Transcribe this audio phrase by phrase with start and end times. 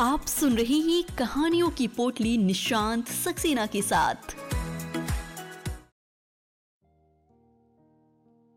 [0.00, 4.14] आप सुन रहे हैं कहानियों की पोटली निशांत सक्सेना के साथ।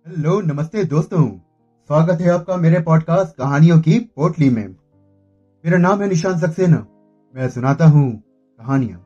[0.08, 1.30] हेलो, नमस्ते दोस्तों।
[1.88, 4.68] स्वागत है आपका मेरे पॉडकास्ट कहानियों की पोटली में।
[5.66, 6.88] मेरा नाम है निशांत सक्सेना।
[7.36, 8.24] मैं सुनाता हूँ
[8.60, 9.00] कहानियाँ।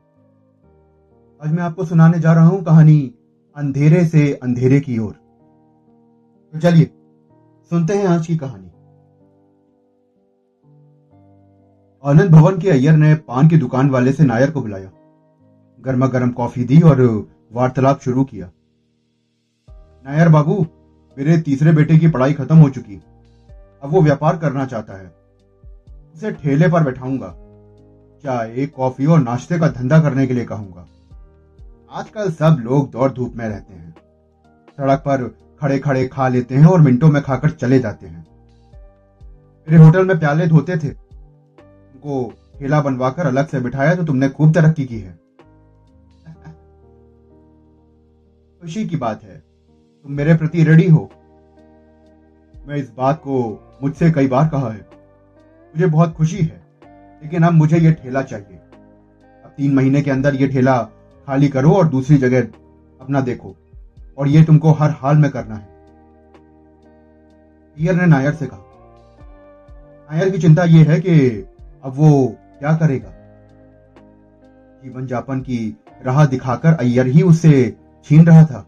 [1.42, 3.14] आज मैं आपको सुनाने जा रहा हूँ कहानी
[3.56, 5.12] अंधेरे से अंधेरे की ओर।
[6.52, 6.90] तो चलिए,
[7.70, 8.70] सुनते हैं आज की कहानी।
[12.04, 14.90] आनंद भवन के अय्यर ने पान की दुकान वाले से नायर को बुलाया।
[15.80, 18.50] गर्मा गर्म कॉफ़ी दी और वार्तालाप शुरू किया।
[20.06, 20.66] नायर बाबू,
[21.18, 23.02] मेरे तीसरे बेटे की पढ़ाई खत्म हो चुकी।
[23.82, 25.14] अब वो व्यापार करना चाहता है।
[26.14, 27.34] उसे ठेले पर बैठाऊँगा।
[28.22, 30.86] चाय, कॉफ़ी और नाश्ते का धंधा करने के लिए कहूँगा।
[31.92, 33.94] आजकल सब लोग दौड़ धूप में रहते हैं।
[34.76, 38.26] सड़क पर खड़े खड़े खा लेते हैं और मिनटों में खाकर चले जाते हैं।
[39.68, 41.07] मेरे होटल में प्याले धोते थे।
[42.08, 45.12] उनको ठेला बनवाकर अलग से बिठाया तो तुमने खूब तरक्की की है।
[48.62, 49.36] खुशी की बात है,
[50.04, 51.10] तुम मेरे प्रति रेडी हो।
[52.66, 53.36] मैं इस बात को
[53.82, 54.86] मुझसे कई बार कहा है।
[55.74, 56.62] मुझे बहुत खुशी है,
[57.22, 58.56] लेकिन अब मुझे यह ठेला चाहिए।
[59.44, 60.78] अब तीन महीने के अंदर यह ठेला
[61.28, 62.40] खाली करो और दूसरी जगह
[63.00, 63.54] अपना देखो,
[64.18, 65.76] और यह तुमको हर हाल में करना है।
[67.76, 68.64] ने नायर से कहा।
[70.10, 71.14] नायर की चिंता यह है कि
[71.84, 73.12] अब वो क्या करेगा?
[74.84, 75.76] जीवन जापन की
[76.06, 78.66] राह दिखाकर अय्यर ही उससे छीन रहा था।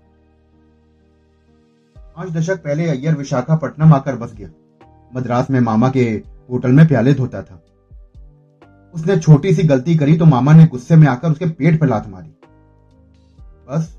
[1.97, 4.49] पाँच दशक पहले अय्यर विशाखापट्टनम आकर बस गया।
[5.15, 7.63] मद्रास में मामा के होटल में प्याले धोता था।
[8.95, 12.09] उसने छोटी सी गलती करी तो मामा ने गुस्से में आकर उसके पेट पर लात
[12.09, 12.29] मारी।
[13.71, 13.99] बस,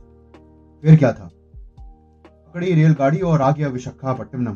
[0.84, 1.30] फिर क्या था?
[2.20, 4.56] पकड़ी रेलगाड़ी और आ गया विशाखापट्टनम।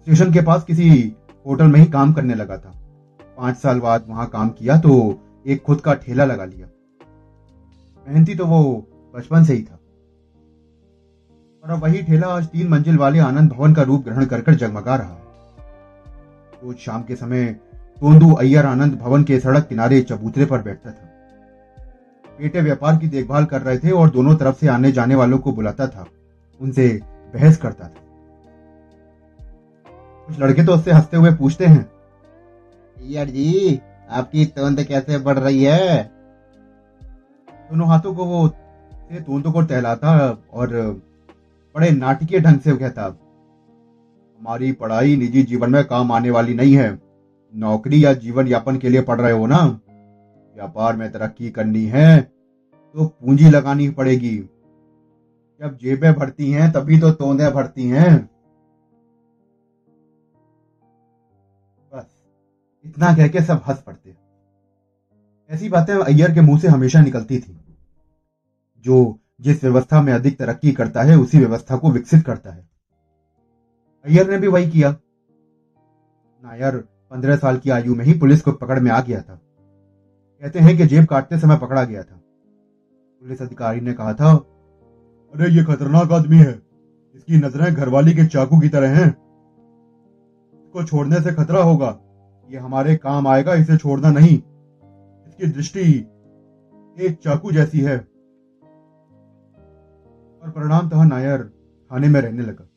[0.00, 2.72] स्टेशन के पास किसी होटल में ही काम करने लगा था।
[3.38, 6.68] पाँच साल बाद वहाँ काम किया तो एक खुद का ठेला लगा लिया।
[8.08, 9.78] मेहनती तो वो बचपन से ही था।
[11.64, 14.96] और अब वही ठेला आज तीन मंजिल वाले आनंद भवन का रूप ग्रहण कर जगमगा
[14.96, 15.24] रहा है।
[16.64, 17.46] रोज शाम के समय
[18.00, 21.10] तोंदू अय्यर आनंद भवन के सड़क किनारे चबूतरे पर बैठता था।
[22.40, 25.52] बेटे व्यापार की देखभाल कर रहे थे और दोनों तरफ़ से आने जाने वालों को
[25.52, 26.06] बुलाता था।
[26.60, 27.00] उनसे
[27.34, 28.03] बहस करता था।
[30.28, 31.90] कुछ लड़के तो उससे हँसते हुए पूछते हैं।
[32.96, 33.80] यार जी
[34.10, 36.02] आपकी तोंद कैसे बढ़ रही है?
[37.70, 40.16] दोनों हाथों को वो तोंद को टहलाता
[40.52, 40.68] और
[41.74, 46.98] बड़े नाटकीय ढंग से कहता हमारी पढ़ाई निजी जीवन में काम आने वाली नहीं है।
[47.54, 49.62] नौकरी या जीवन यापन के लिए पढ़ रहे हो ना?
[50.54, 54.36] व्यापार में तरक्की करनी है तो पूंजी लगानी पड़ेगी।
[55.60, 58.30] जब जेबें भरती हैं तभी तो तोंदे भरती हैं।
[62.84, 64.16] इतना कह के सब हंस पड़ते
[65.50, 67.60] ऐसी बातें अय्यर के मुँह से हमेशा निकलती थी।
[68.84, 72.68] जो जिस व्यवस्था में अधिक तरक्की करता है, उसी व्यवस्था को विकसित करता है।
[74.04, 74.90] अय्यर ने भी वही किया।
[76.44, 76.76] नायर
[77.10, 79.40] पंद्रह साल की आयु में ही पुलिस को पकड़ में आ गया था।
[80.40, 82.16] कहते हैं कि जेब काटते समय पकड़ा गया था।
[83.20, 86.62] पुलिस अधिकारी ने कहा था, अरे, ये खतरनाक आदमी है।
[87.14, 89.23] इसकी नज़रें घरवाली के चाकू की तरह हैं।
[90.74, 91.98] इसको छोड़ने से खतरा होगा।
[92.50, 94.38] ये हमारे काम आएगा, इसे छोड़ना नहीं।
[95.28, 95.80] इसकी दृष्टि
[96.98, 97.98] एक चाकू जैसी है।
[100.42, 101.52] और परिणामतः नायर
[101.92, 102.68] थाने में रहने लगा।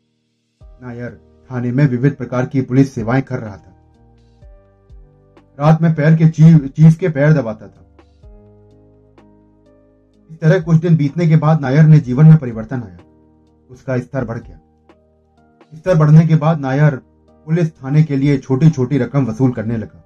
[0.81, 1.21] नायर
[1.51, 3.75] थाने में विविध प्रकार की पुलिस सेवाएँ कर रहा था।
[5.59, 7.97] रात में पैर के चीफ चीफ के पैर दबाता था।
[10.31, 12.97] इस तरह कुछ दिन बीतने के बाद नायर ने जीवन में परिवर्तन आया।
[13.69, 14.59] उसका स्तर बढ़ गया।
[15.75, 17.01] स्तर बढ़ने के बाद नायर
[17.47, 20.03] पुलिस थाने के लिए छोटी छोटी रकम वसूल करने लगा।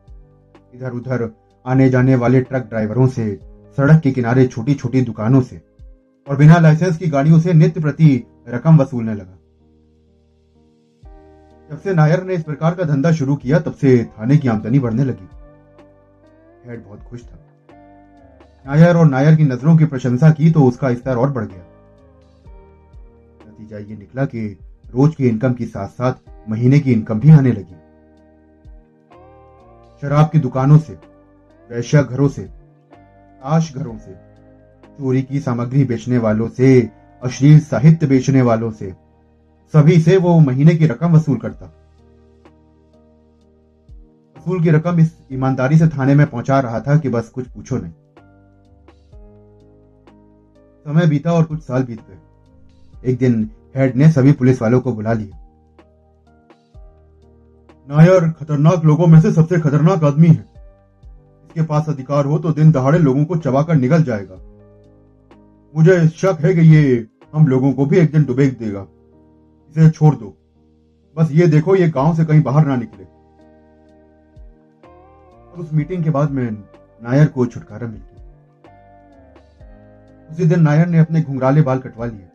[0.76, 1.30] इधर उधर
[1.66, 3.40] आने जाने वाले ट्रक ड्राइवरों से,
[3.78, 5.62] सड़क के किनारे छोटी छोटी दुकानों से
[6.28, 9.38] और बिना लाइसेंस की गाड़ियों से नित्य प्रति रकम वसूलने लगा।
[11.72, 14.80] जब से नायर ने इस प्रकार का धंधा शुरू किया, तब से थाने की आमदनी
[14.80, 15.30] बढ़ने लगी।
[16.70, 17.40] हेड बहुत खुश था।
[18.68, 21.66] नायर और नायर की नज़रों की प्रशंसा की तो उसका स्तर और बढ़ गया।
[23.48, 24.58] नतीजा ये निकला कि
[24.94, 27.76] रोज की इनकम के साथ साथ महीने की इनकम भी आने लगी।
[30.02, 30.94] शराब की दुकानों से,
[31.72, 32.42] वैश्या घरों से
[33.44, 34.14] ताश घरों से,
[34.86, 36.90] चोरी की सामग्री बेचने वालों से,
[37.24, 38.96] अश्लील साहित्य बेचने वालों से,
[39.74, 41.66] सभी से वो महीने की रकम वसूल करता।
[44.38, 47.78] वसूल की रकम इस ईमानदारी से थाने में पहुँचा रहा था कि बस कुछ पूछो
[47.78, 47.94] नहीं।
[50.86, 52.18] समय बीता और कुछ साल बीत गए।
[53.12, 55.41] एक दिन हेड ने सभी पुलिस वालों को बुला लिया
[57.90, 60.46] नायर खतरनाक लोगों में से सबसे खतरनाक आदमी है।
[61.46, 64.36] इसके पास अधिकार हो तो दिन दहाड़े लोगों को चबाकर निकल जाएगा।
[65.76, 68.88] मुझे शक है कि ये हम लोगों को भी एक दिन डुबेक देगा।
[69.70, 70.38] इसे छोड़ दो।
[71.18, 73.04] बस ये देखो, ये गाँव से कहीं बाहर ना निकले।
[75.52, 76.52] और उस मीटिंग के बाद में
[77.04, 78.26] नायर को छुटकारा मिल गया।
[80.32, 82.28] उसी दिन नायर ने अपने घुंघराले बाल कटवा लिए।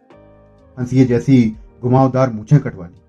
[0.79, 3.01] हंसिए जैसी घुमावदार मूछें कटवा ली।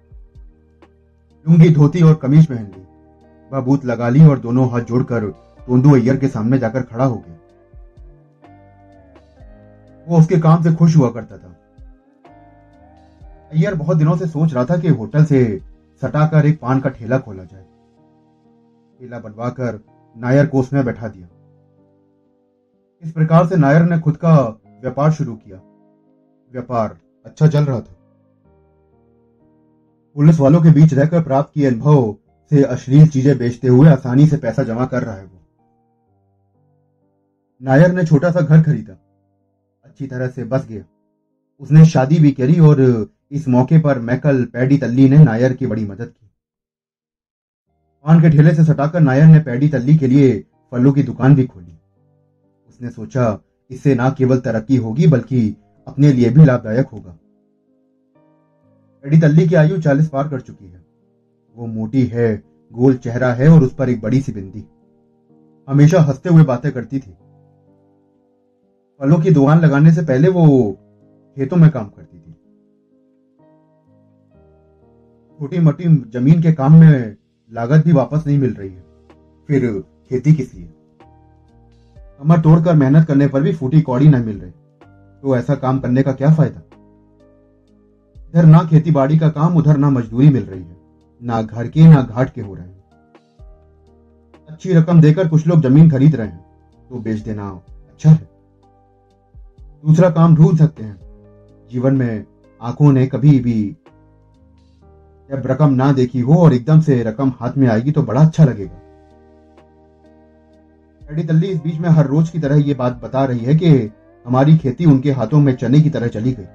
[1.47, 2.88] लुंगी, धोती और कमीज पहन ली।
[3.53, 5.25] बबूत लगा ली और दोनों हाथ जोड़कर
[5.67, 7.35] तोंदू अय्यर के सामने जाकर खड़ा हो गया।
[10.07, 11.55] वो उसके काम से खुश हुआ करता था।
[13.53, 15.61] अय्यर बहुत दिनों से सोच रहा था कि होटल से
[16.01, 17.65] सटाकर एक पान का ठेला खोला जाए।
[19.00, 19.79] ठेला बनवाकर
[20.17, 21.27] नायर को उसमें बैठा दिया।
[23.03, 24.35] इस प्रकार से नायर ने खुद का
[24.81, 25.57] व्यापार शुरू किया।
[26.51, 27.96] व्यापार अच्छा चल रहा था।
[30.17, 32.15] पुलिस वालों के बीच रहकर प्राप्त किए अनुभव
[32.51, 35.41] से अश्लील चीज़ें बेचते हुए आसानी से पैसा जमा कर रहा है वो।
[37.61, 38.93] नायर ने छोटा सा घर खरीदा।
[39.85, 40.83] अच्छी तरह से बस गया।
[41.59, 45.85] उसने शादी भी करी और इस मौके पर मैकल पैडी तल्ली ने नायर की बड़ी
[45.85, 46.31] मदद की।
[48.05, 51.45] पान के ठेले से सटाकर नायर ने पैडी तल्ली के लिए फलों की दुकान भी
[51.45, 51.77] खोली।
[52.69, 55.55] उसने सोचा, इससे ना केवल तरक्की होगी, बल्कि
[55.87, 57.17] अपने लिए भी लाभदायक होगा।
[59.07, 60.86] पैडी तल्ली की आयु चालीस पार कर चुकी है।
[61.56, 62.44] वो मोटी है,
[62.74, 64.65] गोल चेहरा है और उस पर एक बड़ी सी बिंदी।
[65.68, 67.12] हमेशा हँसते हुए बातें करती थी।
[69.00, 70.71] फलों की दुकान लगाने से पहले वो
[71.36, 72.31] खेतों में काम करती थी।
[75.39, 77.15] छोटी मोटी ज़मीन के काम में
[77.53, 78.83] लागत भी वापस नहीं मिल रही है।
[79.48, 80.69] फिर खेती किस लिए?
[82.19, 84.51] कमर तोड़कर मेहनत करने पर भी फूटी कौड़ी नहीं मिल रही।
[85.21, 86.62] तो ऐसा काम करने का क्या फ़ायदा?
[88.29, 90.77] इधर ना खेती बाड़ी का काम, उधर ना मजदूरी मिल रही है।
[91.21, 92.75] ना घर के, ना घाट के हो रहे हैं।
[94.50, 96.45] अच्छी रकम देकर कुछ लोग ज़मीन खरीद रहे हैं
[96.89, 97.50] तो बेच देना
[97.89, 98.29] अच्छा है।
[99.85, 101.00] दूसरा काम ढूंढ सकते हैं।
[101.71, 102.25] जीवन में
[102.62, 103.75] आँखों ने कभी भी
[105.29, 108.45] जब रकम ना देखी हो और एकदम से रकम हाथ में आएगी तो बड़ा अच्छा
[108.45, 108.81] लगेगा।
[111.12, 113.69] एडी तल्ली इस बीच में हर रोज की तरह ये बात बता रही है कि
[114.25, 116.45] हमारी खेती उनके हाथों में चने की तरह चली गई।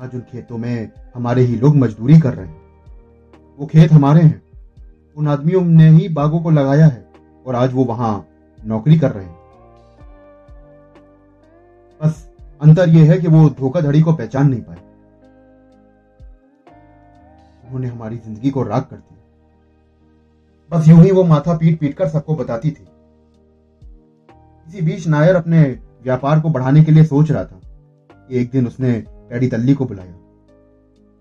[0.00, 2.60] आज उन खेतों में हमारे ही लोग मजदूरी कर रहे हैं।
[3.58, 4.42] वो खेत हमारे हैं।
[5.16, 7.04] उन आदमियों ने ही बागों को लगाया है
[7.46, 8.12] और आज वो वहाँ
[8.58, 9.36] नौकरी कर रहे हैं।
[12.00, 12.30] बस
[12.60, 14.78] अंतर यह है कि वो धोखाधड़ी को पहचान नहीं पाए।
[17.64, 19.18] उन्होंने हमारी ज़िंदगी को राग कर दिया
[20.70, 22.86] बस यूँ ही वो माथा पीट पीट कर सबको बताती थी।
[24.66, 25.62] इसी बीच नायर अपने
[26.02, 27.60] व्यापार को बढ़ाने के लिए सोच रहा था
[28.10, 28.92] कि एक दिन उसने
[29.30, 30.12] पैडी तल्ली को बुलाया।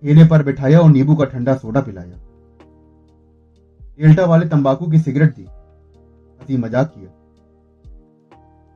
[0.04, 2.20] ठेले पर बिठाया और नींबू का ठंडा सोडा पिलाया।
[4.00, 7.10] डेल्टा वाले तंबाकू की सिगरेट दी। हँसी मज़ाक किया।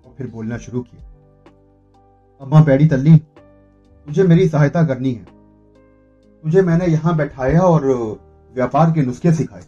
[0.06, 1.02] और फिर बोलना शुरू किया।
[2.42, 5.26] अम्मा पैडी तल्ली, तुझे मेरी सहायता करनी है।
[6.44, 7.86] तुझे मैंने यहाँ बैठाया और
[8.56, 9.64] व्यापार के नुस्खे सिखाए।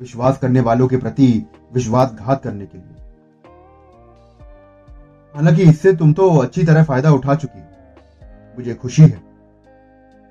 [0.00, 2.96] विश्वास करने वालों के प्रति विश्वासघात करने के लिए।
[5.34, 7.67] हालाँकि इससे तुम तो अच्छी तरह फ़ायदा उठा चुकी
[8.58, 9.20] मुझे खुशी है।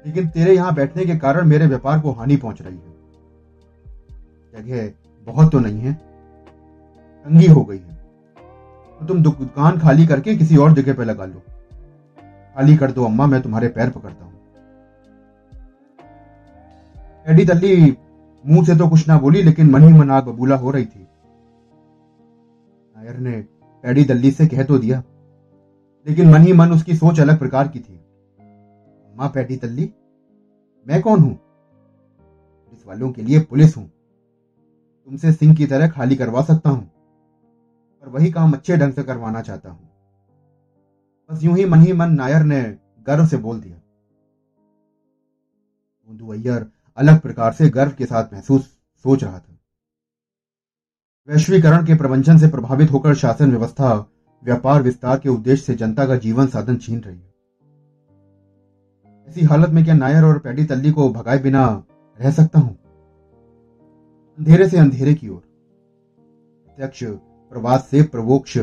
[0.06, 2.96] लेकिन तेरे यहाँ बैठने के कारण मेरे व्यापार को हानि पहुँच रही है।
[4.54, 4.92] जगह
[5.28, 7.96] बहुत तो नहीं है, तंगी हो गई है।
[9.02, 11.42] तो तुम दुकान खाली करके किसी और जगह पे लगा लो।
[12.56, 14.34] खाली कर दो अम्मा, मैं तुम्हारे पैर पकड़ता हूँ।
[17.26, 17.96] एडी तल्ली,
[18.44, 21.08] मुँह से तो कुछ ना बोली, लेकिन मन ही मन आग बबूला हो रही थी।
[22.96, 23.44] नायर ने
[23.84, 25.04] एडी दल्ली से कह तो दिया,
[26.06, 27.97] लेकिन मन ही मन उसकी सोच अलग प्रकार की थी।
[29.18, 29.94] अम्मा पैडी तल्ली,
[30.88, 31.34] मैं कौन हूँ?
[31.34, 33.86] पुलिस वालों के लिए पुलिस हूँ।
[35.06, 36.92] तुमसे सिंह की तरह खाली करवा सकता हूँ
[38.04, 39.90] और वही काम अच्छे ढंग से करवाना चाहता हूँ।
[41.30, 42.62] बस यूँ ही मन ही मन नायर ने
[43.08, 43.78] गर्व से बोल दिया।
[46.32, 48.62] अय्यर अलग प्रकार से गर्व के साथ महसूस
[49.06, 49.58] सोच रहा था।
[51.30, 54.12] वैश्वीकरण के प्रवंचन से प्रभावित होकर शासन व्यवस्था,
[54.44, 57.37] व्यापार विस्तार के उद्देश्य से जनता का जीवन साधन छीन रही है।
[59.28, 61.84] ऐसी हालत में क्या नायर और पैडी तल्ली को भगाए बिना
[62.22, 62.78] रह सकता हूँ?
[64.38, 65.42] अंधेरे से अंधेरे की ओर।
[66.66, 67.04] प्रत्यक्ष,
[67.50, 68.58] प्रवास से प्रवोक्ष,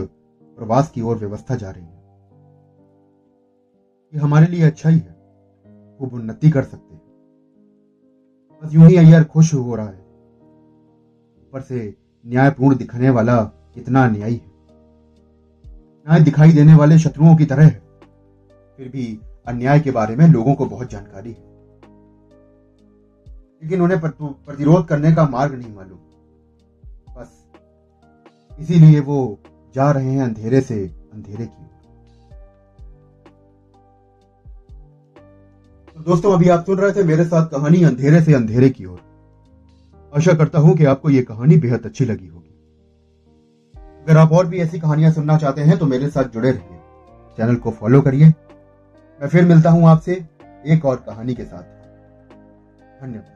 [0.57, 2.05] प्रवास की ओर व्यवस्था जा रही है।
[4.15, 5.15] ये हमारे लिए अच्छा ही है।
[5.99, 7.03] खूब उन्नति कर सकते हैं।
[8.63, 10.01] बस यूँ ही अय्यर खुश हो रहा है।
[11.43, 11.95] ऊपर से
[12.27, 14.53] न्यायपूर्ण दिखने वाला कितना अन्यायी है।
[16.07, 17.83] न्याय दिखाई देने वाले शत्रुओं की तरह है।
[18.77, 21.53] फिर भी अन्याय के बारे में लोगों को बहुत जानकारी है।
[23.63, 25.99] लेकिन उन्हें प्रतिरोध करने का मार्ग नहीं मालूम।
[27.15, 29.39] बस इसीलिए वो
[29.75, 30.75] जा रहे हैं अंधेरे से
[31.15, 31.63] अंधेरे की
[35.97, 39.01] तो दोस्तों, अभी आप सुन रहे थे मेरे साथ कहानी अंधेरे से अंधेरे की ओर।
[40.13, 42.51] आशा करता हूँ कि आपको यह कहानी बेहद अच्छी लगी होगी।
[44.03, 46.79] अगर आप और भी ऐसी कहानियाँ सुनना चाहते हैं तो मेरे साथ जुड़े रहिए।
[47.39, 48.33] चैनल को फॉलो करिए।
[49.21, 50.25] मैं फिर मिलता हूँ आपसे
[50.67, 51.63] एक और कहानी के साथ।
[53.03, 53.34] धन्यवाद।